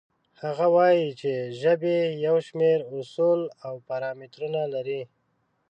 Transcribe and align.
هغه 0.43 0.65
وایي 0.75 1.07
چې 1.19 1.31
ژبې 1.61 1.97
یو 2.25 2.35
شمېر 2.47 2.79
اصول 2.97 3.41
او 3.67 3.73
پارامترونه 3.87 4.61
لري. 4.73 5.01